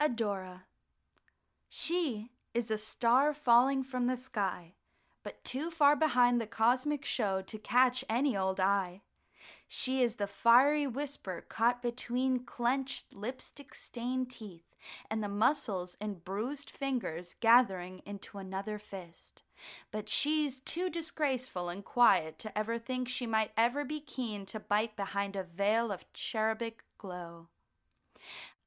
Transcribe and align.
Adora. 0.00 0.62
She 1.68 2.30
is 2.54 2.70
a 2.70 2.78
star 2.78 3.34
falling 3.34 3.82
from 3.82 4.06
the 4.06 4.16
sky, 4.16 4.74
but 5.24 5.42
too 5.42 5.72
far 5.72 5.96
behind 5.96 6.40
the 6.40 6.46
cosmic 6.46 7.04
show 7.04 7.42
to 7.42 7.58
catch 7.58 8.04
any 8.08 8.36
old 8.36 8.60
eye. 8.60 9.02
She 9.66 10.00
is 10.00 10.14
the 10.14 10.28
fiery 10.28 10.86
whisper 10.86 11.44
caught 11.48 11.82
between 11.82 12.44
clenched 12.44 13.12
lipstick 13.12 13.74
stained 13.74 14.30
teeth 14.30 14.62
and 15.10 15.22
the 15.22 15.28
muscles 15.28 15.96
in 16.00 16.14
bruised 16.14 16.70
fingers 16.70 17.34
gathering 17.40 18.00
into 18.06 18.38
another 18.38 18.78
fist. 18.78 19.42
But 19.90 20.08
she's 20.08 20.60
too 20.60 20.88
disgraceful 20.88 21.68
and 21.68 21.84
quiet 21.84 22.38
to 22.38 22.56
ever 22.56 22.78
think 22.78 23.08
she 23.08 23.26
might 23.26 23.50
ever 23.56 23.84
be 23.84 23.98
keen 23.98 24.46
to 24.46 24.60
bite 24.60 24.96
behind 24.96 25.34
a 25.34 25.42
veil 25.42 25.90
of 25.90 26.10
cherubic 26.12 26.84
glow. 26.96 27.48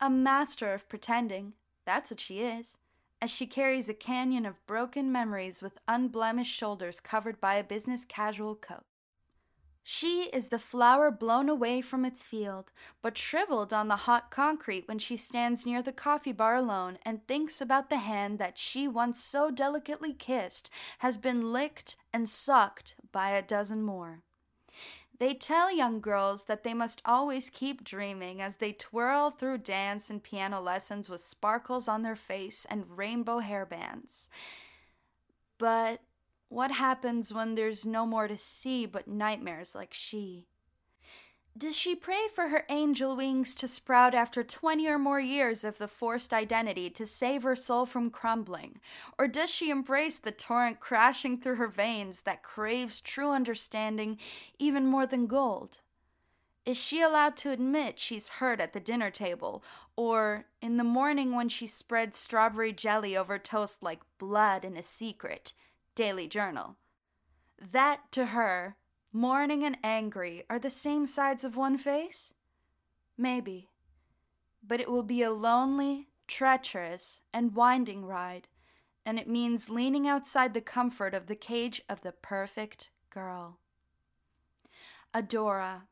A 0.00 0.08
master 0.08 0.72
of 0.72 0.88
pretending, 0.88 1.54
that's 1.84 2.10
what 2.10 2.20
she 2.20 2.40
is, 2.40 2.78
as 3.20 3.30
she 3.30 3.46
carries 3.46 3.88
a 3.88 3.94
canyon 3.94 4.46
of 4.46 4.64
broken 4.64 5.10
memories 5.10 5.60
with 5.60 5.80
unblemished 5.88 6.54
shoulders 6.54 7.00
covered 7.00 7.40
by 7.40 7.54
a 7.54 7.64
business 7.64 8.04
casual 8.04 8.54
coat. 8.54 8.84
She 9.82 10.28
is 10.32 10.48
the 10.48 10.58
flower 10.60 11.10
blown 11.10 11.48
away 11.48 11.80
from 11.80 12.04
its 12.04 12.22
field, 12.22 12.70
but 13.02 13.18
shriveled 13.18 13.72
on 13.72 13.88
the 13.88 14.04
hot 14.06 14.30
concrete 14.30 14.86
when 14.86 15.00
she 15.00 15.16
stands 15.16 15.66
near 15.66 15.82
the 15.82 15.92
coffee 15.92 16.30
bar 16.30 16.54
alone 16.54 16.98
and 17.04 17.26
thinks 17.26 17.60
about 17.60 17.90
the 17.90 17.98
hand 17.98 18.38
that 18.38 18.56
she 18.56 18.86
once 18.86 19.20
so 19.20 19.50
delicately 19.50 20.12
kissed 20.12 20.70
has 20.98 21.16
been 21.16 21.52
licked 21.52 21.96
and 22.12 22.28
sucked 22.28 22.94
by 23.10 23.30
a 23.30 23.42
dozen 23.42 23.82
more. 23.82 24.20
They 25.18 25.34
tell 25.34 25.72
young 25.72 26.00
girls 26.00 26.44
that 26.44 26.62
they 26.62 26.74
must 26.74 27.02
always 27.04 27.50
keep 27.50 27.82
dreaming 27.82 28.40
as 28.40 28.56
they 28.56 28.72
twirl 28.72 29.30
through 29.30 29.58
dance 29.58 30.10
and 30.10 30.22
piano 30.22 30.60
lessons 30.60 31.08
with 31.08 31.20
sparkles 31.20 31.88
on 31.88 32.02
their 32.02 32.16
face 32.16 32.64
and 32.70 32.96
rainbow 32.96 33.40
hairbands. 33.40 34.28
But 35.58 36.00
what 36.48 36.70
happens 36.70 37.34
when 37.34 37.56
there's 37.56 37.84
no 37.84 38.06
more 38.06 38.28
to 38.28 38.36
see 38.36 38.86
but 38.86 39.08
nightmares 39.08 39.74
like 39.74 39.92
she? 39.92 40.46
Does 41.58 41.76
she 41.76 41.96
pray 41.96 42.28
for 42.32 42.50
her 42.50 42.64
angel 42.68 43.16
wings 43.16 43.52
to 43.56 43.66
sprout 43.66 44.14
after 44.14 44.44
20 44.44 44.86
or 44.86 44.98
more 44.98 45.18
years 45.18 45.64
of 45.64 45.78
the 45.78 45.88
forced 45.88 46.32
identity 46.32 46.88
to 46.90 47.04
save 47.04 47.42
her 47.42 47.56
soul 47.56 47.84
from 47.84 48.10
crumbling? 48.10 48.80
Or 49.18 49.26
does 49.26 49.50
she 49.50 49.68
embrace 49.68 50.18
the 50.18 50.30
torrent 50.30 50.78
crashing 50.78 51.36
through 51.36 51.56
her 51.56 51.66
veins 51.66 52.20
that 52.22 52.44
craves 52.44 53.00
true 53.00 53.32
understanding 53.32 54.18
even 54.60 54.86
more 54.86 55.04
than 55.04 55.26
gold? 55.26 55.78
Is 56.64 56.76
she 56.76 57.00
allowed 57.00 57.36
to 57.38 57.50
admit 57.50 57.98
she's 57.98 58.28
hurt 58.28 58.60
at 58.60 58.72
the 58.72 58.78
dinner 58.78 59.10
table, 59.10 59.64
or 59.96 60.44
in 60.62 60.76
the 60.76 60.84
morning 60.84 61.34
when 61.34 61.48
she 61.48 61.66
spreads 61.66 62.18
strawberry 62.18 62.72
jelly 62.72 63.16
over 63.16 63.36
toast 63.36 63.82
like 63.82 64.00
blood 64.18 64.64
in 64.64 64.76
a 64.76 64.82
secret? 64.84 65.54
Daily 65.96 66.28
Journal. 66.28 66.76
That 67.60 68.12
to 68.12 68.26
her 68.26 68.76
Mourning 69.12 69.64
and 69.64 69.78
angry 69.82 70.44
are 70.50 70.58
the 70.58 70.70
same 70.70 71.06
sides 71.06 71.42
of 71.42 71.56
one 71.56 71.78
face? 71.78 72.34
Maybe. 73.16 73.68
But 74.62 74.80
it 74.80 74.90
will 74.90 75.02
be 75.02 75.22
a 75.22 75.30
lonely, 75.30 76.08
treacherous, 76.26 77.22
and 77.32 77.54
winding 77.54 78.04
ride, 78.04 78.48
and 79.06 79.18
it 79.18 79.26
means 79.26 79.70
leaning 79.70 80.06
outside 80.06 80.52
the 80.52 80.60
comfort 80.60 81.14
of 81.14 81.26
the 81.26 81.34
cage 81.34 81.82
of 81.88 82.02
the 82.02 82.12
perfect 82.12 82.90
girl. 83.08 83.58
Adora. 85.14 85.82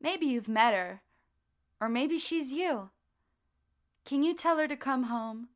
Maybe 0.00 0.26
you've 0.26 0.48
met 0.48 0.74
her, 0.74 1.02
or 1.80 1.88
maybe 1.88 2.18
she's 2.18 2.50
you. 2.50 2.90
Can 4.04 4.22
you 4.22 4.34
tell 4.34 4.58
her 4.58 4.68
to 4.68 4.76
come 4.76 5.04
home? 5.04 5.48